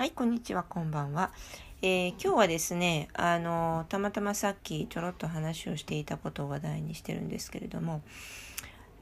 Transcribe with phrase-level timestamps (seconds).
[0.00, 1.30] はい、こんにちは、こんばんは。
[1.82, 8.00] えー、今日はですね、あの、たまたまさっきちょろっと話をしていたことを話題にしてるんですけれども、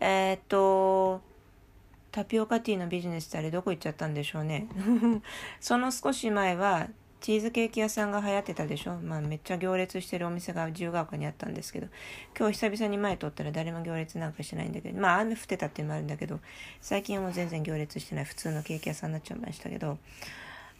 [0.01, 1.21] えー、っと、
[2.11, 4.67] タピオカティーのビジネスってあれどこ行っちゃったんでしょうね。
[5.61, 6.89] その少し前は、
[7.21, 11.87] チーズケーキ屋さんが流行ってたでしょまあめっちゃ行列してるお店が自由が丘にあったんですけど、
[12.37, 16.41] 今日久々に前通ったら誰も行列なんかしてないんだけど、まあ雨降ってたっていうのもあるんだけど、
[16.81, 19.97] 最近はもう全然行列してない普通のケーキ屋さんになっちゃいましたけど、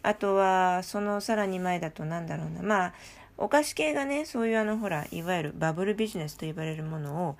[0.01, 2.93] あとはそのさらに前だと何だろうなまあ
[3.37, 7.35] お菓子系がねそういうあのほらいわゆるバブルビジネスと呼ばれるものを、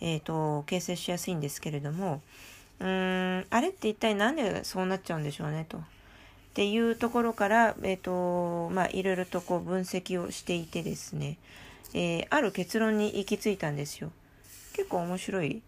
[0.00, 2.20] えーと、形成しやすいんですけれども
[2.80, 5.78] うーんあれって一体何でそうなっちゃうんでしょうねと。
[5.78, 11.38] っていうところから、えーとまあ、いろいろとこう分析をしていてですね、
[11.94, 14.10] えー、ある結論に行き着いたんですよ。
[14.72, 15.62] 結構面白い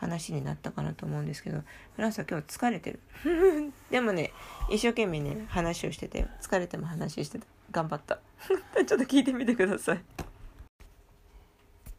[0.00, 1.62] 話になったかなと思うんですけど
[1.96, 3.00] フランスは今日疲れてる
[3.90, 4.32] でもね
[4.70, 10.00] 一生懸命ね話をしてて疲れても話してた頑張った ちょっと聞いてみてください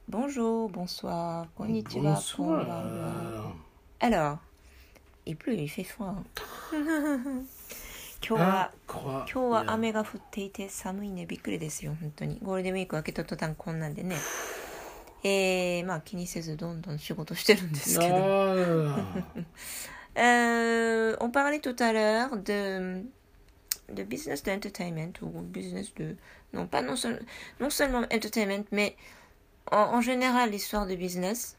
[0.09, 4.39] Bonjour, bonsoir, konnichiwa, k o n b a Alors,
[5.27, 6.23] il pleut, il fait froid
[6.71, 6.75] 今
[8.21, 14.15] 日は今日は雨が降っていて寒いねびっくりですよ本当にゴールデンウィーク明けた途端こんなんでね
[15.23, 18.15] えー、まあ気にせずどんどん仕事してるんですけど。
[20.15, 23.05] euh, on parlait tout à l'heure de,
[23.93, 26.15] de business d'entertainment ou business de...
[26.51, 27.23] Non, pas non, seul,
[27.59, 28.95] non seulement entertainment, mais
[29.71, 31.55] en, en général l'histoire de business.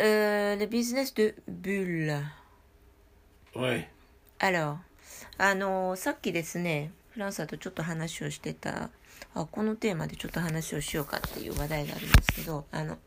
[0.00, 2.20] Euh, le business de bulles.
[3.54, 3.84] Oui.
[4.40, 4.78] Alors,
[5.38, 5.54] ça
[6.10, 6.90] ah qui dessinaient.
[7.14, 8.90] フランサーとちょっと話をしてた
[9.36, 12.98] あこのテーマでちょっと話をしようかっていう話題があるんですけどあの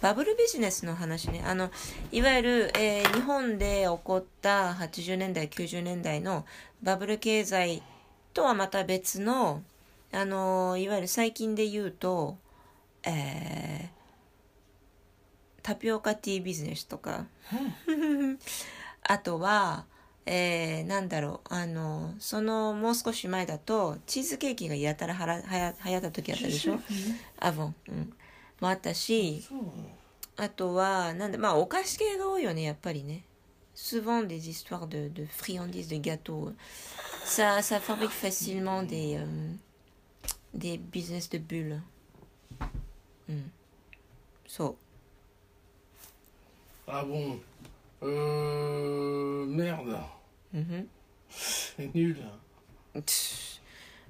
[0.00, 1.70] バブルビジネスの話ねあの
[2.10, 6.44] いわゆる、えー、日本で起こった80年代90年代の
[6.82, 7.84] バブル経済
[8.34, 9.62] とはまた別の、
[10.12, 12.36] あのいわゆる最近で言うと、
[13.04, 17.26] えー、タピオカティービジネスとか
[19.04, 19.86] あとは
[20.28, 26.80] えー、なんだろう、あの、その、もう少し前だと、チーズケーキがやたらはらはや流行った時あったでしょ
[27.38, 28.12] アボン、うん。
[28.60, 29.44] もあったし、
[30.36, 33.22] あとは、なんだ、まあ、お菓子系が多いよね、やっぱりね。
[33.76, 36.50] souvent des histoires de, de friandises, de gâteaux.
[37.24, 39.52] Ça, ça fabrique facilement des, euh,
[40.54, 41.82] des business de bulles.
[43.28, 43.50] Mm.
[44.46, 44.76] So.
[46.88, 47.38] Ah bon
[48.02, 49.44] Euh.
[49.46, 49.98] Merde.
[50.56, 50.86] Mhm.
[51.28, 52.16] C'est nul.
[52.94, 53.00] Hein.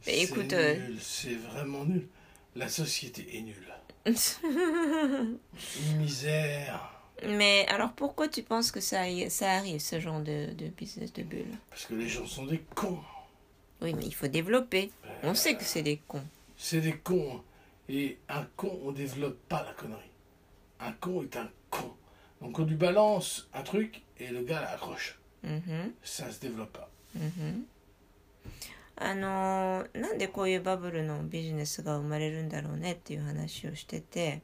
[0.07, 0.53] Mais écoute.
[0.53, 2.07] Euh, c'est vraiment nul.
[2.55, 4.05] La société est nulle.
[5.99, 6.93] Misère.
[7.27, 11.87] Mais alors pourquoi tu penses que ça, arrive, ce genre de, business de bulle Parce
[11.87, 13.01] que les gens sont des cons.
[13.83, 14.93] Oui, mais il faut développer.
[15.25, 16.25] on euh, sait que c'est des cons.
[16.57, 17.43] C'est des cons.
[17.89, 20.11] Et un con, on développe pas la connerie.
[20.81, 21.93] Un con est un con.
[22.41, 25.19] Donc on lui balance un truc et le gars l'accroche.
[25.44, 27.66] うんデベロッパーうん
[28.97, 34.42] あのーなんでこういうバブルのビジネスが生まれるんだろうねっていう話をしてて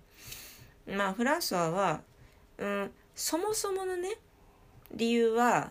[0.86, 2.00] まあフランソワは、
[2.58, 4.16] うん、そもそものね
[4.94, 5.70] 理由は、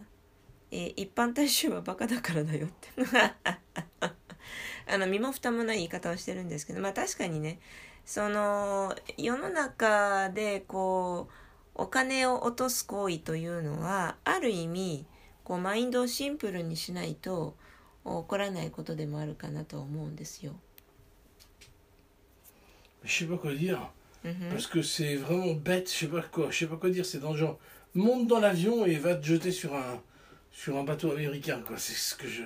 [0.71, 3.35] えー一般大衆はバカだからだよっていうのが
[4.87, 7.59] あの身も蓋もない言い方をしてるんですけどまあ確かにね
[8.03, 11.33] その世の中でこう
[11.83, 15.05] お金を落とす行為というのはある意味
[15.57, 16.07] ne
[23.05, 23.91] sais pas quoi dire.
[24.23, 24.49] Mm-hmm.
[24.51, 27.19] Parce que c'est vraiment bête, je sais pas quoi, je sais pas quoi dire, c'est
[27.19, 27.59] dans genre
[27.95, 30.01] monte dans l'avion et va te jeter sur un
[30.51, 32.43] sur un bateau américain quoi, c'est ce que je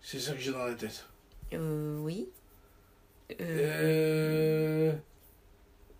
[0.00, 1.06] c'est ça que j'ai dans la tête.
[1.52, 2.28] Euh, oui.
[3.40, 4.92] Euh...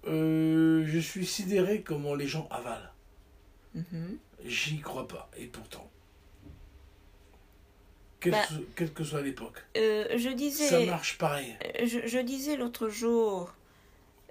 [0.07, 2.91] Euh, je suis sidéré comment les gens avalent.
[3.77, 4.17] Mm-hmm.
[4.45, 5.89] J'y crois pas, et pourtant
[8.23, 9.57] quelle, bah, que, soit l'époque.
[9.77, 10.67] Euh, je disais.
[10.69, 11.55] Ça marche pareil.
[11.81, 13.53] Euh, je, disais l'autre jour,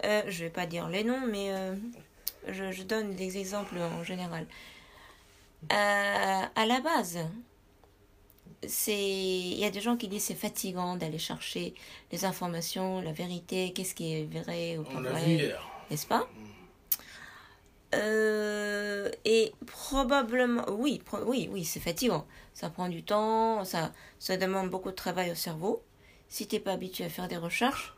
[0.06, 1.76] euh, je vais pas dire les noms, mais euh,
[2.48, 4.48] je, donne des exemples en général.
[5.70, 7.20] à la base,
[8.66, 11.74] c'est il y a des gens qui disent c'est fatigant d'aller chercher
[12.12, 15.54] les informations, la vérité, qu'est-ce qui est vrai ou pas vrai,
[15.90, 16.46] n'est-ce pas mm.
[17.94, 22.26] Euh, et probablement, oui, oui, oui, c'est fatigant.
[22.54, 25.82] Ça prend du temps, ça, ça demande beaucoup de travail au cerveau.
[26.30, 27.94] Si tu t'es pas habitué à faire des recherches,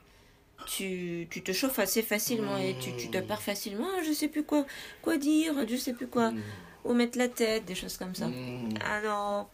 [0.68, 3.28] tu, tu te chauffes assez facilement et tu, tu te hmm.
[3.28, 3.88] perds facilement.
[3.98, 4.66] Ah, je sais plus quoi,
[5.04, 6.32] quoi dire, je sais plus quoi.
[6.32, 6.42] Hmm.
[6.86, 8.28] Où mettre la tête, des choses comme ça.
[8.28, 8.70] Hmm.
[8.84, 9.50] Alors.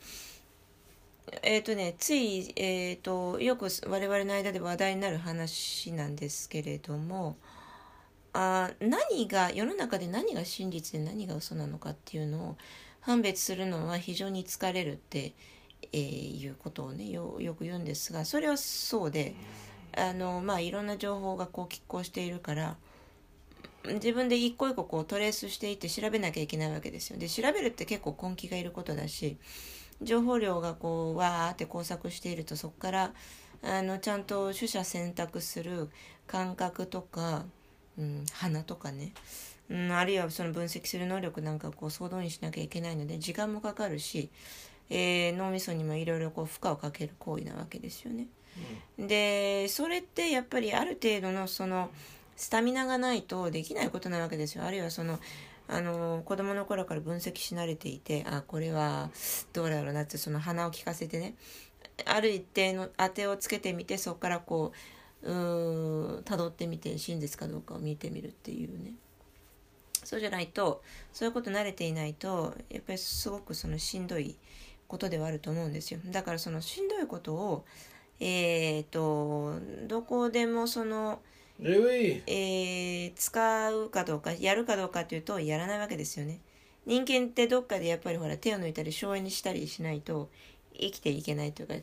[1.44, 7.49] えーとね、つい、えーと、とよく我々の間で話題になる話なんですけれども、eh,
[8.34, 12.58] あ何が世の中で何が真実で何が嘘なのかっていうのを
[13.02, 15.34] 判別するのは非常に疲れるって、
[15.92, 19.34] えー、いうことをねよく言うんですがそれはそうで
[19.98, 22.78] あの、まあ、いろんな情報がこう拮抗しているから
[23.88, 27.18] 自分で一個一個こうトレースしていって調べなきゃいけないわけですよ。
[27.18, 29.38] で調べるって結構根気がいることだし
[30.02, 33.14] 情報量がこうわーって工作しているとそこから
[33.64, 35.90] あのちゃんと取捨選択する
[36.28, 37.46] 感覚とか
[38.00, 39.12] うん、鼻とかね、
[39.69, 44.30] うん、あるいはその分析する能力なんかをこう総動員しなきゃいけないので時間もかかるし、
[44.90, 48.28] えー、脳みそにもいろいろこう負荷をかける行為なわけですよね。
[48.98, 51.90] うん、でそれってやっぱりある程度のその
[52.38, 54.63] スタミナがないとできないことなわけですよ。
[54.63, 55.19] あるいはその
[55.68, 59.12] あの子供の頃から分析し慣れていてあこれは
[59.54, 61.36] どうだろうなってその鼻を利かせてね
[62.06, 64.78] ある一定の当てをつけてみてそこからこう
[65.21, 68.94] うんってみて真実かどうかを見てみるっていうね
[70.04, 70.81] そうじゃないと
[71.12, 74.38] そういうこと慣れていないとやっぱりすごくそのしんどい
[74.88, 77.66] ことではあると思うんですよだからそのしんどいことを
[78.21, 79.57] えーと、
[79.88, 81.19] とどこでもその、
[81.62, 86.39] えー、使うかどうかやるかどうかというとやらないわけですよね
[86.86, 90.30] 人間ってどっかでやっぱりほら手を抜いたり省エネしたりしないと
[90.77, 91.75] 生きていけないというか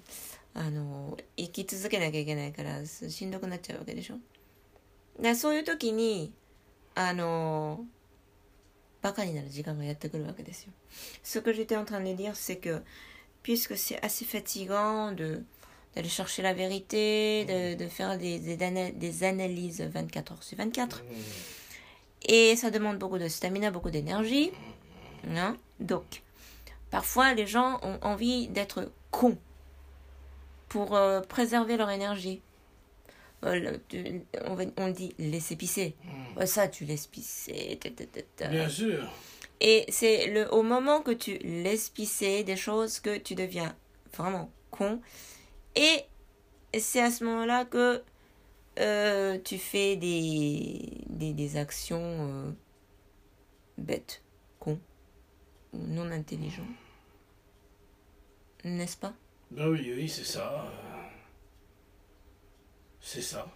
[11.22, 12.80] Ce que j'étais en train de dire, c'est que
[13.42, 15.42] puisque c'est assez fatigant de
[15.94, 21.02] d'aller chercher la vérité, de, de faire des, des, des analyses 24 heures sur 24.
[22.28, 24.52] Et ça demande beaucoup de stamina, beaucoup d'énergie.
[25.26, 26.22] non hein Donc,
[26.90, 29.38] parfois, les gens ont envie d'être cons
[30.68, 32.42] pour euh, préserver leur énergie.
[33.44, 33.78] Euh,
[34.76, 35.94] on, dit laisser pisser.
[36.40, 36.46] Hmm.
[36.46, 37.78] Ça, tu laisses pisser.
[38.50, 39.06] Bien sûr.
[39.60, 43.74] Et c'est le, au moment que tu laisses pisser des choses que tu deviens
[44.16, 45.00] vraiment con.
[45.74, 46.00] Et
[46.78, 48.02] c'est à ce moment-là que
[48.78, 52.54] euh, tu fais des, des, actions
[53.78, 54.22] bêtes,
[54.60, 54.78] con,
[55.72, 56.66] non intelligentes.
[58.64, 59.14] N'est-ce pas
[59.50, 60.64] ben oui, oui, c'est ça.
[63.00, 63.46] C'est ça.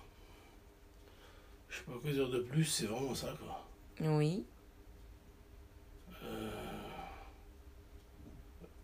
[1.68, 3.64] Je sais pas quoi dire de plus, c'est vraiment ça, quoi.
[4.00, 4.44] Oui.
[6.24, 6.34] Euh.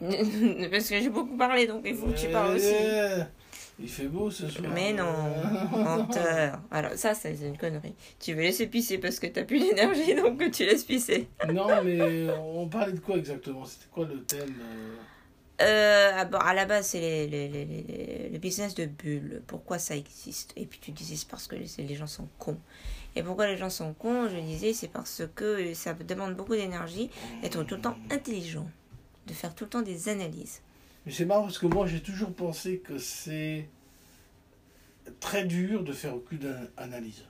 [0.68, 2.72] Parce que j'ai beaucoup parlé, donc il faut que tu parles aussi.
[2.74, 3.22] Euh,
[3.78, 4.68] il fait beau ce soir.
[4.74, 5.76] Mais non, euh.
[5.84, 6.60] menteur.
[6.72, 7.94] Alors ça, c'est une connerie.
[8.18, 11.28] Tu veux laisser pisser parce que t'as plus d'énergie, donc tu laisses pisser.
[11.52, 14.54] non, mais on parlait de quoi exactement C'était quoi le thème
[15.62, 19.42] euh, à la base, c'est les, le business de bulles.
[19.46, 22.58] Pourquoi ça existe Et puis tu disais, c'est parce que les gens sont cons.
[23.14, 27.10] Et pourquoi les gens sont cons Je disais, c'est parce que ça demande beaucoup d'énergie
[27.42, 28.68] d'être tout le temps intelligent,
[29.26, 30.60] de faire tout le temps des analyses.
[31.08, 33.68] c'est marrant parce que moi, j'ai toujours pensé que c'est
[35.20, 37.24] très dur de faire aucune analyse.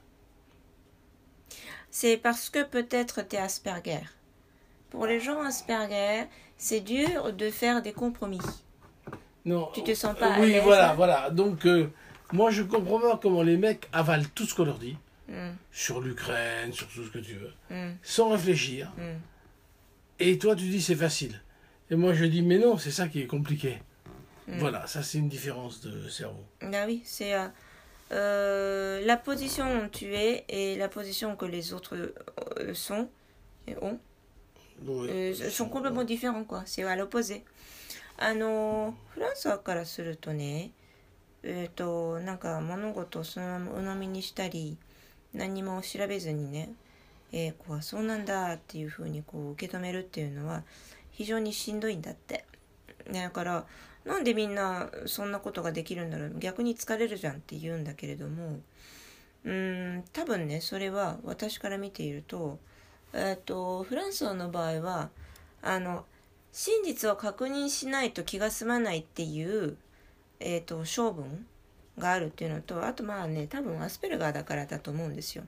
[1.90, 4.00] C'est parce que peut-être tu es Asperger.
[4.90, 6.24] Pour les gens Asperger,
[6.58, 8.40] c'est dur de faire des compromis.
[9.44, 9.68] Non.
[9.74, 10.38] Tu te sens pas.
[10.40, 11.30] oui, voilà, voilà.
[11.30, 11.90] Donc, euh,
[12.32, 14.96] moi, je comprends pas comment les mecs avalent tout ce qu'on leur dit
[15.28, 15.50] hmm.
[15.72, 17.93] sur l'Ukraine, sur tout ce que tu veux, hmm.
[18.02, 18.90] sans réfléchir.
[18.96, 19.19] Hmm.
[20.19, 21.40] Et toi, tu dis c'est facile.
[21.90, 23.78] Et moi, je dis mais non, c'est ça qui est compliqué.
[24.48, 26.44] Voilà, ça, c'est une différence de cerveau.
[26.62, 27.34] Ah oui, c'est.
[27.34, 27.48] Euh,
[28.12, 32.12] euh, la position où tu es et la position que les autres
[32.72, 33.08] sont
[33.66, 33.98] et ont,
[34.88, 36.62] euh, sont complètement différents, quoi.
[36.66, 37.44] C'est à l'opposé.
[38.18, 40.70] あのフランスからするとね
[41.42, 44.78] えっ、ー、となんか物事をそのまま鵜呑みにしたり
[45.34, 46.72] 何も調べずにね、
[47.32, 50.62] えー、こうそうなんだっていうふうにこう受け止めるっていうのは
[51.10, 52.44] 非常にしんどいんだって。
[53.12, 53.66] だから
[54.04, 58.60] なんでみんなそんなことができるんだろう逆に疲れるじゃんって言うんだけれども
[59.44, 62.58] うん多分ねそれは私から見ていると
[63.13, 65.10] えっと、フランソンの場合は
[65.63, 66.05] あの
[66.53, 69.77] 真実を確認しないと気が済まないっていう、
[70.41, 71.46] えっと、性分
[71.98, 75.44] があるっていうのとあとまあね多分アスペルガーだからだと思うんですよ。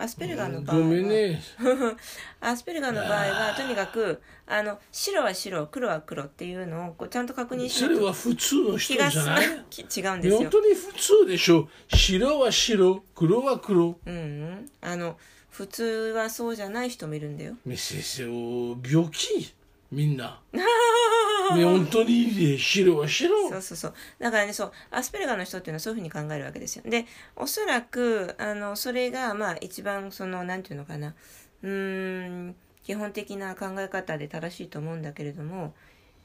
[0.00, 1.42] アスペルガーの場合は、ね、
[2.40, 15.18] アスペルガーの場合はとにかくあの白は白黒は黒っていうのをこうちゃんと確認してそれは普通の人じゃない違うんですよ本当に普通でしょ白は白黒は黒うん、うん、あの
[15.58, 15.82] 普通
[16.16, 19.52] はそうじゃない人もいるんだよ先生を病気
[19.90, 20.38] みんな
[21.50, 31.16] 本当にはそうそうそうだからねそうアスペルガーの人っていうのはそういうふうに考えるわけですよでおそらくあのそれがまあ一番そのなんていうのかな
[31.64, 35.74] うん基本的な考え方で正しいと思うんだけれども、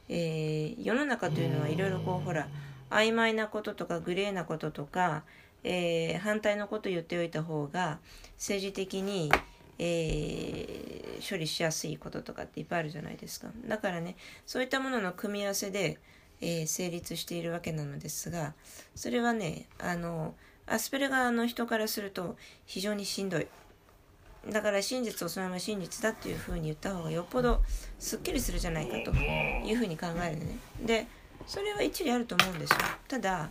[0.09, 2.49] えー、世の中というのはいろいろこうほら
[2.91, 5.23] 曖昧なこととかグレーなこととか
[5.63, 7.99] えー、反対のことを言っておいた方が
[8.37, 9.31] 政治的に、
[9.79, 14.15] えー、処理しやすいこととかっていっぱいあるじゃないですかだからね
[14.45, 15.99] そういったものの組み合わせで、
[16.41, 18.53] えー、成立しているわけなのですが
[18.95, 23.47] それはねあのアスペルガーの人からすると非常にしんどい
[24.49, 27.61] だから真実をそのまま真実だっていうふうに言った方がよっぽど
[27.97, 29.11] すっきりするじゃないかと
[29.65, 31.07] いうふうに考えるねで
[31.47, 32.77] それは一理あると思うんですよ
[33.07, 33.49] ただ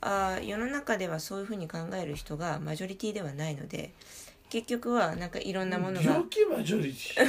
[0.00, 3.92] あ世の中ではそういうふうに考える人がマジョリティではないので
[4.48, 7.26] 結局はなんかいろんなものが病気マジョリティ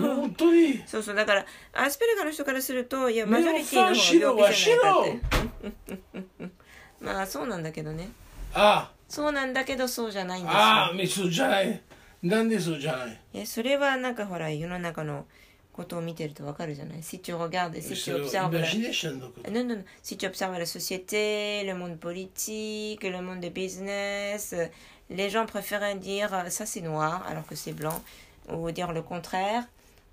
[0.00, 6.48] 本当にそうそうだからアスペルガの人からするといやマジョリティの方が病気じゃないかって
[7.02, 8.08] まあそうなんだけどね
[8.54, 11.82] ああそうなんだけどそうじゃないんですよああそうじゃない
[12.22, 15.26] なんでそうじゃないえそれはなんかほら世の中の
[17.00, 18.52] Si tu regardes, si tu observes.
[18.52, 18.66] La...
[19.44, 19.84] Ah, non, non, non.
[20.02, 24.54] Si tu observes la société, le monde politique, le monde des business,
[25.08, 28.00] les gens préfèrent dire euh, ça c'est noir alors que c'est blanc,
[28.52, 29.64] ou dire le contraire,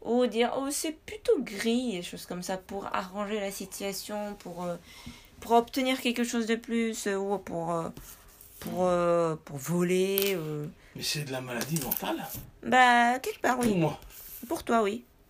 [0.05, 4.63] ou dire oh c'est plutôt gris, et choses comme ça pour arranger la situation, pour,
[4.63, 4.75] euh,
[5.41, 7.73] pour obtenir quelque chose de plus, euh, ou pour,
[8.61, 8.89] pour,
[9.43, 10.37] pour, voler.
[10.95, 12.25] Mais c'est de la maladie mentale.
[12.63, 13.67] Bah, quelque part, oui.
[13.67, 13.99] Pour moi.
[14.47, 15.03] Pour toi, oui.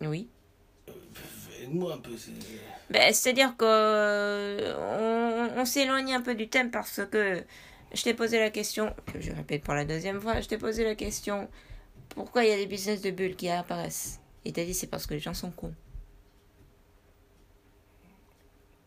[0.00, 0.28] Oui.
[0.88, 0.92] Euh,
[1.70, 2.12] moi un peu.
[2.90, 7.42] Ben, c'est-à-dire qu'on euh, on, s'éloigne un peu du thème parce que
[7.94, 10.94] je t'ai posé la question, je répète pour la deuxième fois, je t'ai posé la
[10.94, 11.48] question
[12.10, 15.06] pourquoi il y a des business de bulles qui apparaissent Et t'as dit c'est parce
[15.06, 15.74] que les gens sont cons.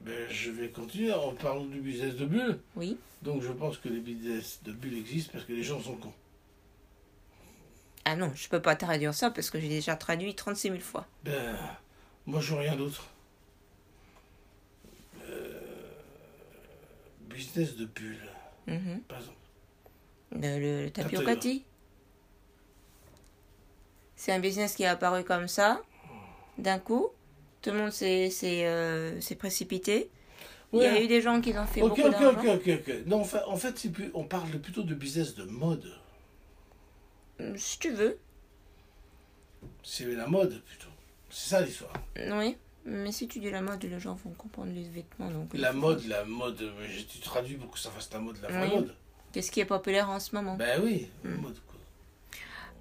[0.01, 2.59] Ben, je vais continuer en parlant du business de bulles.
[2.75, 2.97] Oui.
[3.21, 6.13] Donc je pense que les business de bulles existent parce que les gens sont cons.
[8.05, 11.05] Ah non, je peux pas traduire ça parce que j'ai déjà traduit 36 000 fois.
[11.23, 11.55] Ben,
[12.25, 13.05] moi n'ai rien d'autre.
[15.29, 15.59] Euh,
[17.21, 18.17] business de bulle.
[18.67, 19.01] Mhm.
[19.07, 19.37] Par exemple.
[20.33, 21.59] Le, le, le
[24.15, 25.81] C'est un business qui est apparu comme ça,
[26.57, 27.09] d'un coup.
[27.61, 28.31] Tout le monde s'est
[28.65, 30.09] euh, précipité.
[30.73, 32.31] Il y a eu des gens qui ont fait beaucoup d'argent.
[32.31, 32.93] ok, ok, ok.
[33.07, 33.75] Non, en fait,
[34.15, 35.85] on parle plutôt de business de mode.
[37.41, 38.17] Mm, si tu veux.
[39.83, 40.87] C'est la mode plutôt.
[41.29, 41.93] C'est ça l'histoire.
[42.17, 42.57] Oui.
[42.83, 45.29] Mais si tu dis la mode, les gens vont comprendre les vêtements.
[45.29, 48.37] Donc la euh, mode, la mode, euh, tu traduis pour que ça fasse la mode,
[48.41, 48.95] la vraie mode.
[49.31, 51.33] Qu'est-ce qui est populaire en ce moment Ben oui, la hmm.
[51.41, 51.79] mode quoi.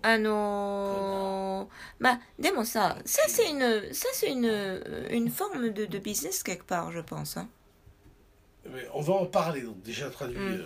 [0.02, 1.68] Ah non.
[2.00, 6.42] Bah, démon ça, ça c'est une, ça c'est une, euh, une forme de, de, business
[6.42, 7.36] quelque part, je pense.
[7.36, 7.48] Hein.
[8.72, 10.38] Mais on va en parler donc déjà traduit.
[10.38, 10.62] Hmm.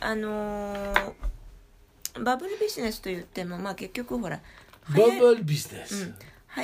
[0.00, 0.94] Ah non.
[2.18, 4.40] バブルビジネスと言っても、まあ、結局ほら
[4.96, 6.14] バブルビジネス、うん、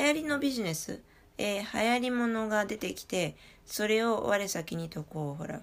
[0.01, 1.01] 流行りのビジネス、
[1.39, 5.61] えー、流行りものが出てきてそれを我先にとこうほら、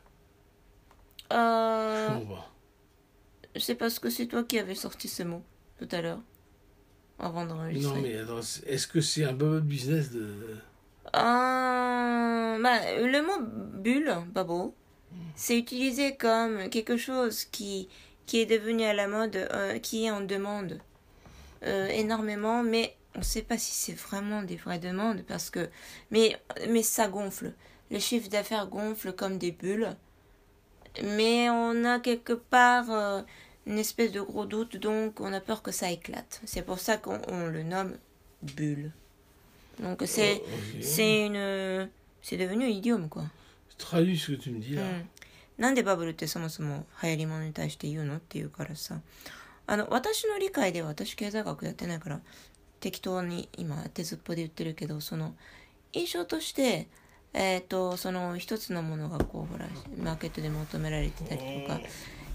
[1.28, 1.34] Euh...
[1.34, 2.51] Je c o m p r e n d s
[3.56, 5.42] c'est parce que c'est toi qui avais sorti ce mot
[5.80, 6.20] tout à l'heure,
[7.20, 7.94] avant d'enregistrer.
[7.96, 10.36] Non, mais est-ce que c'est un bubble business de.
[11.14, 12.60] Euh, bah,
[13.02, 13.46] le mot
[13.82, 14.74] bulle, babo,
[15.36, 17.90] c'est utilisé comme quelque chose qui,
[18.26, 20.80] qui est devenu à la mode, euh, qui est en demande
[21.64, 25.68] euh, énormément, mais on ne sait pas si c'est vraiment des vraies demandes parce que.
[26.12, 26.40] Mais,
[26.70, 27.52] mais ça gonfle.
[27.90, 29.90] Les chiffres d'affaires gonflent comme des bulles.
[31.04, 33.24] Mais on a quelque part
[33.68, 36.42] une espèce de gros doute, donc on a peur que ça éclate.
[36.46, 37.96] C'est pour ça qu'on le nomme
[38.42, 38.92] bulle.
[39.80, 40.42] Donc c'est
[40.82, 41.88] c'est une
[42.22, 43.24] c'est devenu un idiome quoi.
[43.78, 44.82] Traduis ce que tu me dis là.
[45.58, 49.00] なんでバブルってそもそも流行りものに対して言うのって言うからさ
[49.68, 52.20] あの私の理解では私経済学やってないから
[52.80, 55.36] 適当に今手ずっぽで言ってるけどその
[55.94, 56.88] 印象として
[57.34, 59.68] えっ、ー、とその一つのものがこうほら
[60.04, 61.80] マーケットで求められてたりとか。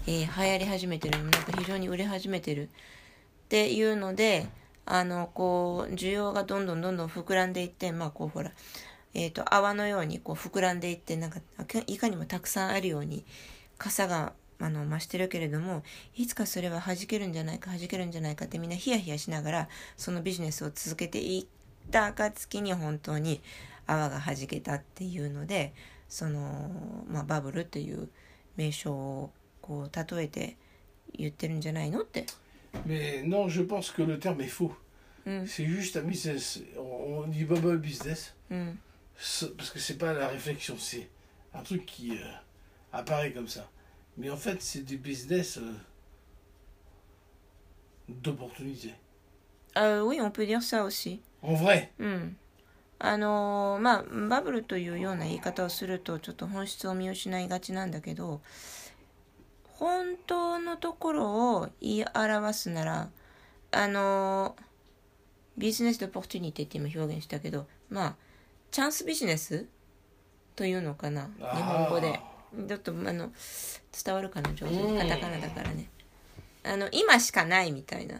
[0.09, 2.69] えー、流行り始めてるなんか非常に売れ始めてるっ
[3.49, 4.47] ていうので
[4.85, 8.53] あのこう需要がどんどんどんどん膨らんでいってまあこうほら、
[9.13, 11.39] えーと、泡のようにこう膨らんでいってなんか
[11.87, 13.25] いかにもたくさんあるように
[13.77, 15.83] 傘があの増してるけれども
[16.15, 21.39] いつかそれは弾けるんじゃないか弾けるんじゃないかってみんなヒヤヒヤしながらそのビジネスを続けてい
[21.85, 23.41] った暁に本当に
[23.85, 25.73] 泡が弾けたっていうので
[26.07, 26.71] その、
[27.11, 28.07] まあ、バブルという
[28.55, 29.31] 名称を
[32.85, 34.73] mais non, je pense que le terme est faux.
[35.25, 35.45] Mm.
[35.47, 36.59] C'est juste un business.
[36.77, 38.33] On dit bubble business.
[38.51, 38.71] Mm.
[39.57, 41.09] Parce que c'est pas la réflexion, c'est
[41.55, 42.23] un truc qui euh,
[42.93, 43.67] apparaît comme ça.
[44.17, 45.73] Mais en fait, c'est du business euh,
[48.09, 48.93] d'opportunité.
[49.77, 51.19] Euh, oui, on peut dire ça aussi.
[51.41, 52.37] En vrai うん。
[52.99, 58.86] あのまあ、バブルというような言い方をするとちょっと本質を見失いがちなんだけど、mm.
[59.77, 63.09] 本当のところを言い表すなら、
[63.71, 64.55] あの、
[65.55, 68.15] ビジネスとポッチュニティって今表現したけど、まあ、
[68.71, 69.65] チャンスビジネス
[70.55, 72.19] というのかな、日本語で。
[72.67, 73.31] ちょっと、あの、
[74.03, 74.97] 伝わるかな、上手に。
[74.99, 75.87] カタカナだからね。
[76.63, 78.17] あの、今しかないみたいな。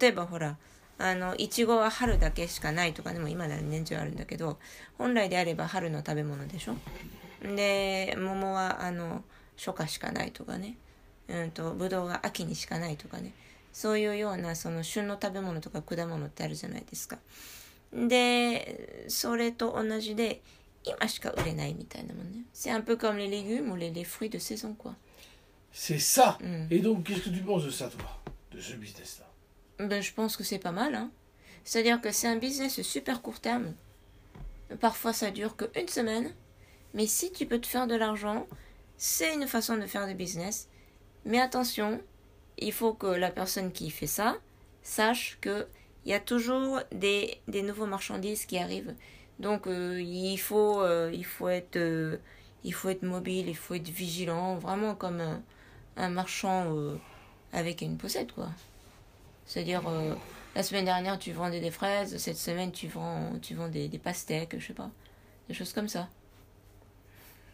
[0.00, 0.56] 例えばほら、
[0.96, 4.58] あの、いちごは春だけしかないとかでも今なら年中あるんだけど、
[4.96, 6.74] 本来であれば春の食べ物でしょ
[7.42, 9.22] で、桃は、あの、
[9.60, 9.70] c'est
[22.70, 24.94] un peu comme les légumes ou les, fruits de saison, quoi.
[25.72, 26.38] C'est ça.
[26.40, 26.66] Mm.
[26.70, 28.08] Et donc, qu'est-ce que tu penses de ça, toi,
[28.52, 29.26] de ce business-là
[29.86, 30.94] Ben, je pense que c'est pas mal.
[30.94, 31.10] Hein.
[31.64, 33.74] C'est-à-dire que c'est un business super court terme.
[34.80, 36.32] Parfois, ça dure qu'une semaine.
[36.94, 38.46] Mais si tu peux te faire de l'argent
[38.98, 40.68] c'est une façon de faire du business.
[41.24, 42.00] Mais attention,
[42.58, 44.36] il faut que la personne qui fait ça
[44.82, 45.66] sache qu'il
[46.04, 48.94] y a toujours des, des nouveaux marchandises qui arrivent.
[49.38, 52.18] Donc euh, il, faut, euh, il, faut être, euh,
[52.64, 55.22] il faut être mobile, il faut être vigilant, vraiment comme
[55.96, 56.74] un, marchand
[57.52, 58.48] avec une possède, quoi.
[59.46, 59.82] C'est-à-dire,
[60.54, 63.98] la semaine dernière tu vendais des fraises, cette semaine tu vends, tu vends des, des
[63.98, 64.90] pastèques, je sais pas.
[65.48, 66.08] Des choses comme ça.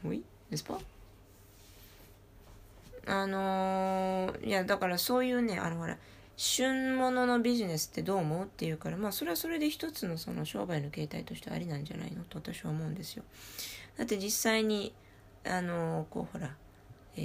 [0.04, 0.78] Oui, n'est-ce pas
[3.06, 5.98] あのー、いや、だからそういうね、あの、ほら、
[6.36, 13.22] 旬物のビジネスってどう思うっていうから、まあ、それはそれで一つのその商売の形態としてありなんじゃないのと私は思うんですよ。
[13.96, 14.92] だって実際に、
[15.46, 16.54] あのー、こう、ほら、
[17.16, 17.20] え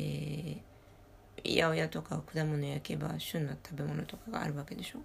[0.57, 4.99] ー、八百屋とか果物焼けば旬の食べ物とかがあるわけでしょ。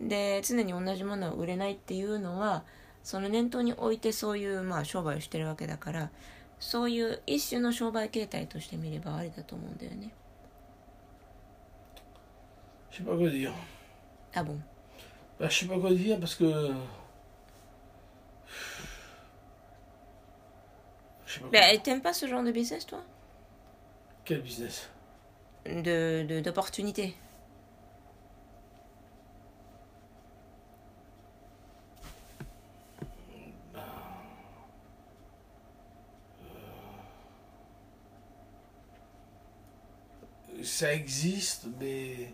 [0.00, 2.64] で、常に同じものは売れないっていうのは、
[3.02, 6.10] その念頭に置いてそういう、まあ、商売をしてるわけだから、
[6.58, 7.38] ne
[12.92, 13.52] sais pas quoi dire.
[14.34, 14.58] Ah bon
[15.38, 16.70] bah, Je sais pas quoi dire parce que.
[21.26, 23.02] Je sais pas t'aimes pas ce genre de business, toi
[24.24, 24.88] Quel business
[25.66, 27.14] de, de, D'opportunité.
[40.78, 42.32] ça existe, mais.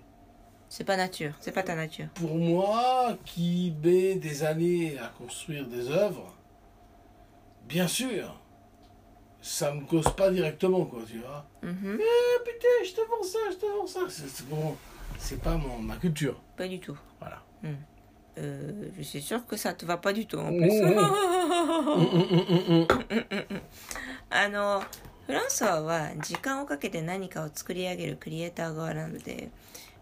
[0.68, 2.09] C'est pas nature, c'est pas ta nature.
[2.14, 6.35] Pour moi, qui met des années à construire des œuvres,
[7.66, 8.38] bien sûr,
[9.40, 11.46] ça me cause pas directement, quoi, tu vois.
[11.62, 11.98] Mais mhm.
[11.98, 14.00] eh, putain, je te vends ça, je te vends ça.
[14.11, 14.76] C'est bon,
[15.18, 16.38] c'est pas mon, ma culture.
[16.59, 16.98] Pas du tout.
[17.20, 17.42] Voilà.
[17.62, 17.68] Hmm.
[18.38, 20.83] Euh, je suis sûr que ça te va pas du tout en plus.
[24.33, 24.80] ah non,
[25.26, 29.50] フランソワは時間をかけて何かを作り上げるクリエイター側なので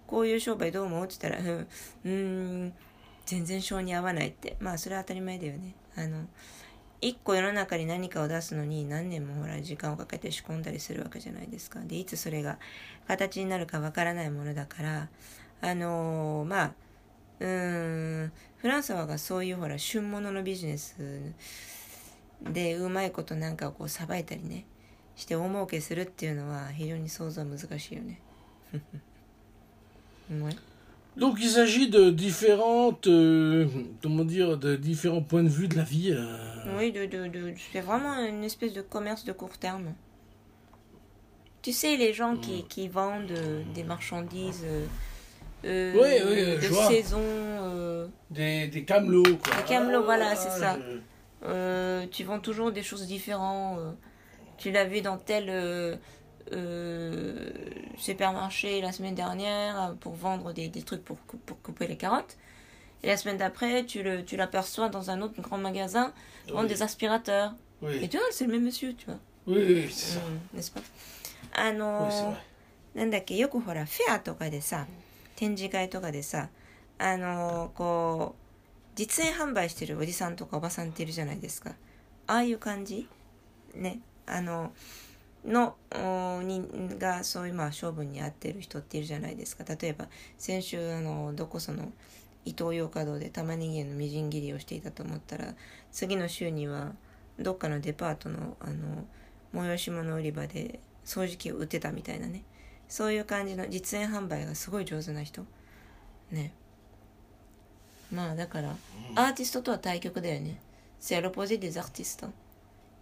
[0.09, 1.69] こういう商売どう思うって言ったらうん
[2.05, 2.09] う
[2.65, 2.73] ん
[3.25, 6.27] 全然性に合わないってまあそれは当たり前だよねあの
[7.01, 12.59] 一個世の中に何かを出すのに何年もほら時間をかけて仕込んだりするわけじゃないですかでいつそれが
[13.07, 15.09] 形になるかわからないものだから
[15.61, 16.73] あのー、まあ
[17.39, 20.97] うーんフランソワがそういうほら旬物のビジネス
[22.43, 24.67] でうまいことなんかをこうさばいたりね
[31.17, 33.67] Donc il s'agit de différentes, euh,
[34.03, 36.13] comment dire, de différents points de vue de la vie.
[36.13, 36.77] Euh.
[36.79, 39.93] Oui, de, de, c'est vraiment une espèce de commerce de court terme.
[41.61, 42.69] Tu sais, les gens qui, mm.
[42.69, 44.65] qui vendent euh, des marchandises
[45.63, 45.93] de
[46.89, 47.23] saison.
[48.31, 49.57] des, des camelots, quoi.
[49.59, 52.07] Des camelots, voilà, ah, c'est ça.
[52.11, 53.79] tu vends toujours des choses différentes
[54.63, 55.97] tu l'as vu dans tel euh,
[56.53, 57.51] euh,
[57.99, 62.37] supermarché la semaine dernière euh, pour vendre des, des trucs pour, pour, couper les carottes.
[63.03, 64.05] Et la semaine d'après, tu
[64.37, 66.13] l'aperçois tu dans un autre grand magasin
[66.49, 66.69] vendre oui.
[66.69, 67.53] des aspirateurs.
[67.83, 67.99] Oui.
[68.05, 69.19] Et tu vois, c'est le même monsieur, tu vois.
[69.49, 70.19] Oui, oui, c'est ça.
[70.21, 70.81] Euh, n'est-ce pas
[71.55, 71.73] Alors, Ah
[72.03, 72.07] non.
[72.09, 72.37] que c'est vrai.
[72.95, 74.87] なんだっけよくほらフェアとかでさ
[75.37, 76.51] 展示会とかでさ
[76.99, 81.71] あのー、こう実演販売してるおじさんとかおばさんっているじゃないですか
[82.27, 83.09] ああいう感じ
[83.75, 84.01] ね
[84.35, 84.73] あの
[85.45, 85.75] の
[86.43, 86.63] に
[86.99, 90.07] がそういうまあ勝負に合ってる人っているじゃないですか例えば
[90.39, 91.93] 先週あのどこその
[92.45, 95.55] イトーヨーカドーで玉ねぎのみじん切りをしていたと思ったら
[95.91, 96.93] 次の週には
[97.41, 99.05] どっかのデパートのあの
[99.53, 102.45] 催し物売り場で掃除機を売ってたみたいなね
[102.89, 105.45] そういう感じの実演販売がすごい上手な人
[106.31, 106.53] ね
[108.13, 108.77] まあだから
[109.17, 110.59] アーティストとは対極だよね
[111.01, 112.29] セロポジティアーティスト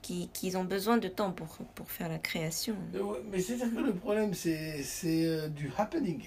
[0.03, 2.77] qu'ils ont besoin de temps pour, pour faire la création.
[2.95, 4.83] Euh, mais c'est-à-dire que le problème, c'est
[5.27, 6.25] euh, du happening.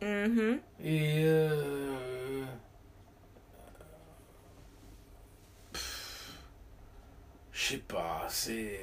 [0.00, 0.58] Mm-hmm.
[0.84, 1.24] Et.
[1.24, 2.44] Euh,
[7.52, 8.78] je sais pas, c'est.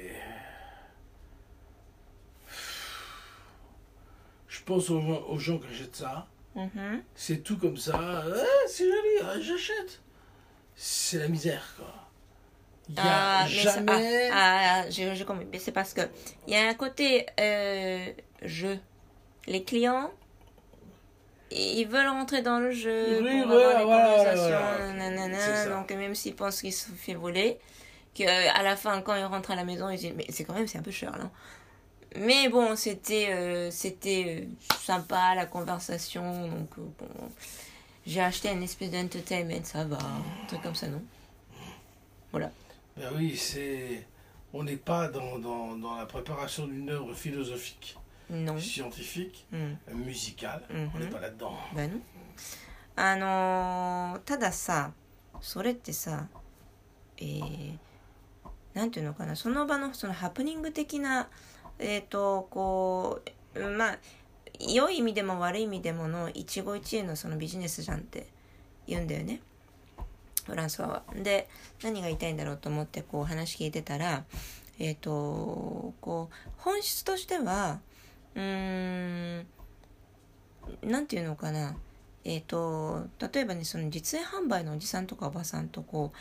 [4.48, 6.26] Je pense aux gens, aux gens qui achètent ça.
[6.56, 7.02] Mm-hmm.
[7.14, 8.24] C'est tout comme ça.
[8.66, 10.00] c'est joli, j'achète.
[10.74, 12.09] C'est la misère, quoi.
[12.92, 14.30] Il ah, a ah, ah, jamais.
[14.32, 15.12] Ah, ah, j'ai
[15.58, 16.00] C'est parce que
[16.46, 18.06] il y a un côté euh,
[18.42, 18.78] jeu.
[19.46, 20.10] Les clients,
[21.52, 23.56] ils veulent rentrer dans le jeu oui, pour
[25.72, 27.58] donc même s'ils pensent qu'ils se font voler,
[28.26, 30.66] À la fin quand ils rentrent à la maison, ils disent mais c'est quand même
[30.66, 31.30] c'est un peu cher là.
[32.16, 37.08] Mais bon, c'était euh, c'était euh, sympa la conversation donc bon.
[38.06, 41.02] J'ai acheté une espèce d'entertainment, ça va, un truc comme ça, non
[42.32, 42.50] Voilà.
[42.96, 44.06] Ben oui, c'est.
[44.52, 47.96] On n'est pas dans, dans, dans, la préparation d'une œuvre philosophique,
[48.30, 48.58] non.
[48.58, 49.94] scientifique, mm.
[49.94, 50.62] musicale.
[50.68, 50.90] Mm -hmm.
[50.94, 51.54] On n'est pas là-dedans.
[51.74, 52.00] Ben non.
[52.96, 54.92] あのー、たださ
[55.40, 56.28] それってさ、
[57.16, 57.78] えー、
[58.74, 61.30] なんていうのかなその場のそのハプニング的な
[61.78, 63.20] えっ、ー、とこ
[63.54, 63.98] うまあ
[64.60, 68.26] 良い意味でも悪い意味でもの一期一会のそのビジネスじゃんって
[68.86, 69.40] 言うんだよね。
[70.50, 71.02] フランスは。
[71.14, 71.48] で
[71.82, 74.24] 何が言いたいんだろうと思ってこう話聞いてたら
[74.78, 77.80] えっ、ー、とこう本質としては
[78.34, 79.46] うーん
[80.82, 81.76] 何て言うのかな
[82.24, 86.16] えっ、ー、と例えばねその実演販売のおじさんとかおばさんとこう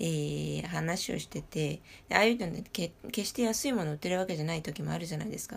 [0.00, 1.80] えー、話をしてて、
[2.12, 2.92] ああいうので、ね、決
[3.28, 5.56] して安いもの売ってるわけじゃない時もあるじゃないですか。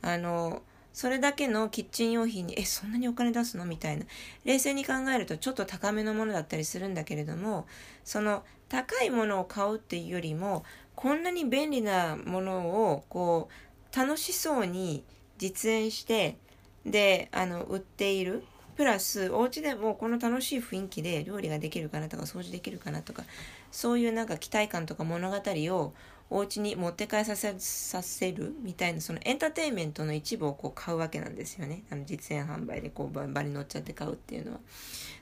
[0.00, 0.62] あの、
[0.96, 4.06] それだけのキッチン用品に、え、そんなにお金出すのみたいな。
[4.46, 7.66] 冷静に考えるとちょっと高めのものだったりするんだけれども、
[8.02, 15.04] その高いものを買うっていうよりも、こんなに便利なものを、こう、楽しそうに
[15.36, 16.38] 実演して、
[16.86, 18.42] で、あの、売っている。
[18.78, 23.24] プラス、お家でもこの楽しい雰囲気で料理ができるかなとか、掃除できるかなとか、
[23.70, 25.92] そういうなんか期待感とか物語を
[26.28, 34.58] お家に持って帰させさせるみたいなそのエンターテインメントの一部をこう買うわけなんですよねあの実演販売でこうバンバンに乗っちゃって買うっていうのは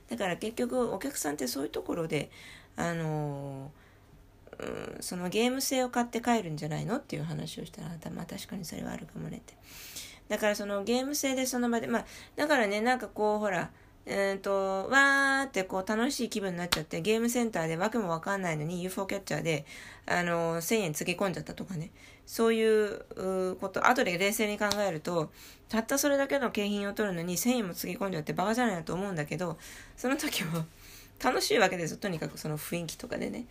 [0.09, 2.31] だから結局お客さんってそういうところで
[2.75, 9.53] あのー、うん、そのゲーム性を買って帰るんじゃないのっていう話をしたら、まあ、確かにそれはあるかもねって
[10.27, 13.69] だからそのゲーム性でその場でまあだからねなんかこうほら
[14.07, 19.65] えーと、わーってこう楽しい気分になっちゃってゲームセンターで訳も分かんないのに UFO キャッチャーで、
[20.05, 21.89] あの1,000円つぎ込んじゃったとかね
[22.27, 25.31] そういうこと後で冷静に考えると
[25.67, 29.57] たったそれだけの景品を取るのに1,000円もつぎ込んじゃってバカじゃないなと思うんだけど
[29.97, 30.65] その時は
[31.23, 33.47] 楽しいわけですよとにかくその雰囲気とかでね。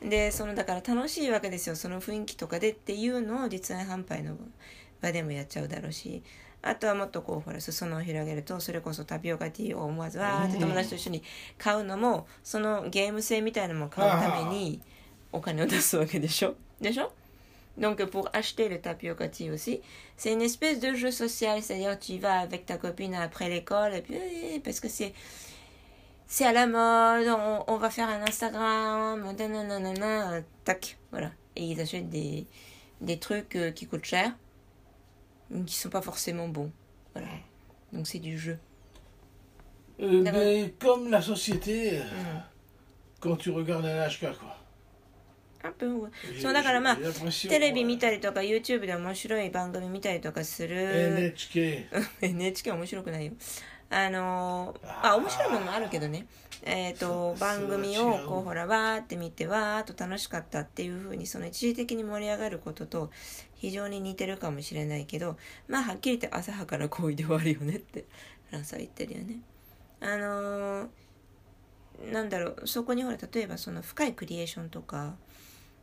[0.00, 4.36] でそのだから楽しいわけですよその雰囲気とかでっていうのを実演販売の
[5.00, 6.22] 場でもやっちゃうだろうし
[17.78, 19.80] Donc, pour acheter le tapioca tea aussi,
[20.16, 21.62] c'est une espèce de jeu social.
[21.62, 24.16] C'est-à-dire, tu vas avec ta copine après l'école, et puis,
[24.64, 25.12] parce que c'est,
[26.26, 27.28] c'est à la mode,
[27.68, 29.22] on, va faire un Instagram,
[31.12, 31.30] voilà.
[31.58, 32.44] Et ils achètent des,
[33.00, 34.32] des trucs euh, qui coûtent cher
[35.66, 36.70] qui sont pas forcément bons.
[37.14, 37.28] Voilà.
[37.92, 38.58] Donc c'est du jeu.
[40.00, 42.02] Euh, comme la société, euh,
[43.20, 44.56] quand tu regardes un un quoi.
[45.62, 46.96] アップそうだからまあ
[47.48, 50.76] テレビ見たりとか YouTube で面白い番組見たりとかする
[51.40, 51.88] NHK
[52.20, 53.32] NHK 面白くないよ
[53.88, 56.26] あのまあ面白いものもあるけどね
[56.68, 63.10] えーと、番組をこうほらわーって見てわーっと楽しかったっていうふうにその一時的に盛り上がることと
[63.54, 65.36] 非常に似てるかもしれないけど
[65.68, 68.04] まあはっきり言って浅はから行為ではあるよねって
[68.48, 69.40] フランスは言ってるよね。
[70.00, 70.88] あのー、
[72.10, 75.14] なんだろうそこにほら例えばその深いクリエーションとか、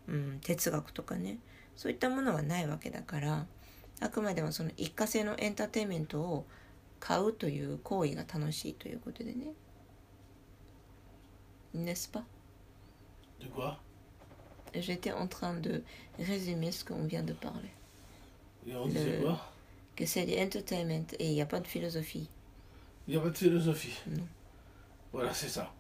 [0.10, 1.38] うん、哲学とかね
[1.78, 3.46] そういったものはないわけだから
[4.02, 6.46] あくまでもその一過性のエンターテインメントを
[11.74, 12.26] nest ce pas
[13.40, 13.78] De quoi
[14.76, 15.84] J'étais en train de
[16.20, 17.70] résumer ce qu'on vient de parler.
[18.68, 19.52] Et on disait quoi
[19.96, 22.30] Que c'est de l'entertainment et il n'y a pas de philosophie.
[23.08, 24.28] Il n'y a pas de philosophie Non.
[25.12, 25.72] Voilà, c'est ça.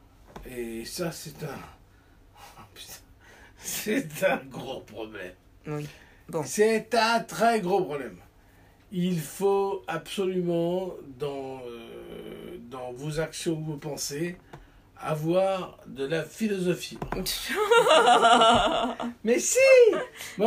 [0.47, 1.57] Et ça, c'est un.
[3.65, 5.33] C'est un gros problème.
[5.67, 5.87] Oui.
[6.43, 8.19] C'est un très gros problème
[8.93, 14.37] il faut absolument, dans, euh, dans vos actions ou vos pensées,
[15.01, 16.99] avoir de la philosophie.
[19.23, 19.57] mais si
[20.37, 20.45] oui.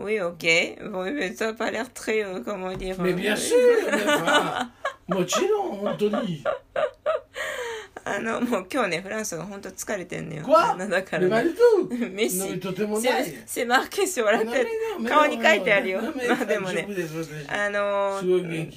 [0.00, 0.46] oui, ok.
[0.88, 2.94] Bon, mais ça n'a pas l'air très, euh, comment dire...
[3.00, 3.16] Mais hein.
[3.16, 3.56] bien sûr
[3.90, 4.04] mais,
[5.14, 5.24] Moi,
[5.90, 6.42] Anthony
[8.18, 10.42] あのもう今日ねフランスが本当疲れてんのよ。
[10.44, 10.48] だ
[11.04, 11.50] から、ね、
[12.12, 13.22] メッシとてもない。
[13.22, 14.66] マーケス笑って
[15.08, 16.02] 顔に書いてあるよ。
[16.02, 16.84] まあでもね
[17.48, 18.68] あの ー。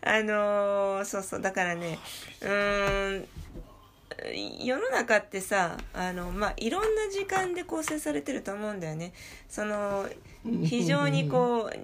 [0.00, 1.98] あのー、そうそうだからね
[2.42, 2.50] うん
[4.62, 9.12] 世の中ってさあの、まあ、いろんな時間で構成されてると思うんだよね。
[9.48, 10.08] その
[10.64, 11.76] 非常にこう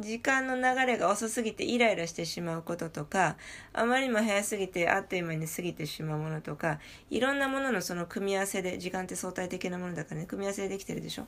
[0.00, 3.36] 時間の流れが遅すぎてイライラしてしまうこととか、
[3.72, 11.26] あまりにも早すぎてあっという間に過ぎてしまうものとか、いろんなもののその組み合わせで、時間って相対的なものだからね、組み合わせでできてるでしょ。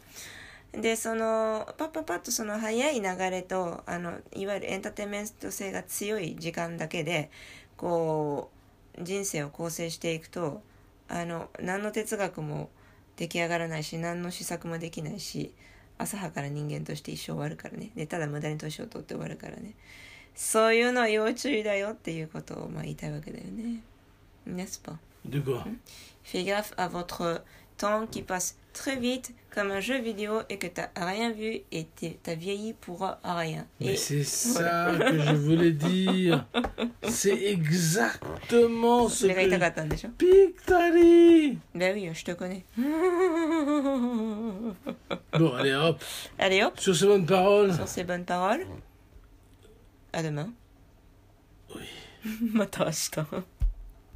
[0.72, 7.30] で、その、パッパッパッとその早い流れと、あの、いわゆるエンターテインメント性が強い時間だけで、
[7.76, 8.50] こ
[8.98, 10.62] う、人生を構成していくと、
[11.08, 12.70] あの、何の哲学も
[13.16, 15.52] 出来上がらないし、何の施策もできないし、
[16.06, 19.74] 浅はかな人間として一生終わるからねでただ無駄に年を取って終わるからね
[20.34, 23.80] そういうのは要注意だよっていうことをまあ言いたいわけだよね。
[24.48, 24.94] n'est-ce pas?
[25.28, 27.42] De q u o
[27.76, 31.86] temps qui passe très vite comme un jeu vidéo et que t'as rien vu et
[32.22, 33.66] t'as vieilli pour rien.
[33.80, 36.46] Mais c'est ça que je voulais dire.
[37.08, 40.06] C'est exactement ce que...
[40.16, 42.64] Pictari Ben oui, je te connais.
[45.38, 46.04] Bon, allez hop.
[46.38, 46.78] Allez hop.
[46.78, 47.72] Sur ces bonnes paroles.
[47.72, 48.66] Sur ces bonnes paroles.
[50.12, 50.50] À demain.
[51.74, 51.82] Oui.
[52.52, 52.90] Mata